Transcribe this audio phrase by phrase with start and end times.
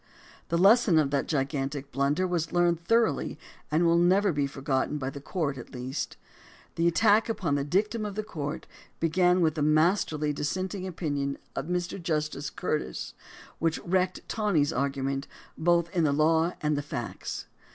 [0.49, 3.37] The lesson of that gigantic blunder was learned thoroughly
[3.69, 6.17] and will never be for gotten by the court at least.
[6.73, 8.65] The attack upon the dictum of the court
[8.99, 12.01] began with the masterly dissenting opinion of Mr.
[12.01, 13.13] Justice Curtis,
[13.59, 17.45] which wrecked Taney's argument both in the law and the facts.